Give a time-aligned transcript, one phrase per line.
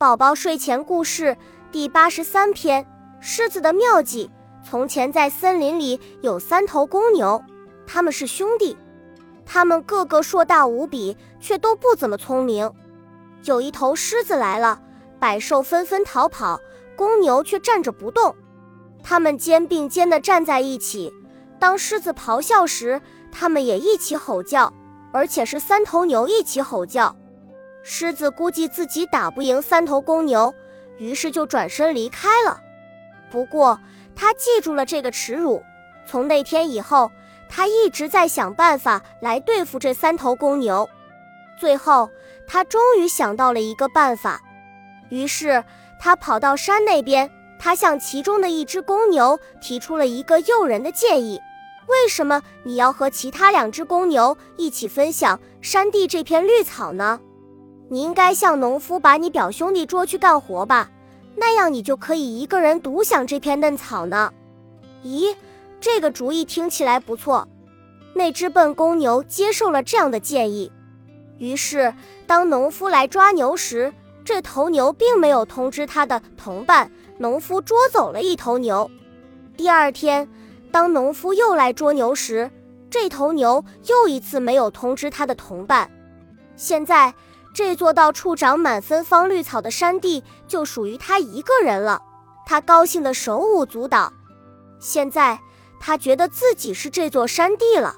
[0.00, 1.36] 宝宝睡前故事
[1.72, 2.86] 第八十三篇：
[3.18, 4.30] 狮子的妙计。
[4.62, 7.42] 从前在森林里有三头公牛，
[7.84, 8.78] 他们是兄弟，
[9.44, 12.72] 他们个个硕大无比，却都不怎么聪明。
[13.42, 14.80] 有一头狮子来了，
[15.18, 16.60] 百兽纷纷逃跑，
[16.94, 18.36] 公牛却站着不动。
[19.02, 21.12] 他们肩并肩地站在一起，
[21.58, 23.02] 当狮子咆哮时，
[23.32, 24.72] 他们也一起吼叫，
[25.12, 27.16] 而且是三头牛一起吼叫。
[27.82, 30.54] 狮子估计自己打不赢三头公牛，
[30.98, 32.60] 于是就转身离开了。
[33.30, 33.78] 不过，
[34.14, 35.62] 他记住了这个耻辱。
[36.06, 37.10] 从那天以后，
[37.48, 40.88] 他一直在想办法来对付这三头公牛。
[41.58, 42.10] 最后，
[42.46, 44.40] 他终于想到了一个办法。
[45.10, 45.62] 于是，
[46.00, 51.40] 他跑到山那边，他向其中的一只公牛提出了一个诱人的建议
[51.88, 57.20] ：“为什么你要和其他两只公牛一起分享山地这片绿草呢？”
[57.90, 60.90] 你应该向农夫把你表兄弟捉去干活吧，
[61.36, 64.30] 那样你就可以一个人独享这片嫩草呢。
[65.02, 65.34] 咦，
[65.80, 67.48] 这个主意听起来不错。
[68.12, 70.70] 那只笨公牛接受了这样的建议。
[71.38, 71.94] 于是，
[72.26, 73.92] 当农夫来抓牛时，
[74.24, 78.90] 这头牛并没有通知他的同伴，农夫捉走了一头牛。
[79.56, 80.28] 第二天，
[80.70, 82.50] 当农夫又来捉牛时，
[82.90, 85.90] 这头牛又一次没有通知他的同伴。
[86.54, 87.14] 现在。
[87.58, 92.00] 这座到处长满芬芳绿草的山地就属于他一个人了，
[92.46, 94.12] 他高兴得手舞足蹈。
[94.78, 95.40] 现在
[95.80, 97.96] 他觉得自己是这座山地了。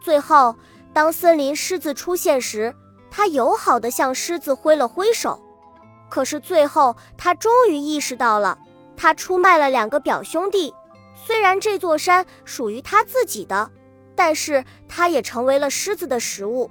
[0.00, 0.54] 最后，
[0.92, 2.72] 当森林狮子出现时，
[3.10, 5.42] 他友好地向狮子挥了挥手。
[6.08, 8.56] 可是最后，他终于意识到了，
[8.96, 10.72] 他出卖了两个表兄弟。
[11.16, 13.72] 虽然这座山属于他自己的，
[14.14, 16.70] 但是他也成为了狮子的食物。